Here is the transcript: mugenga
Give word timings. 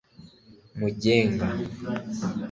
mugenga 0.79 1.47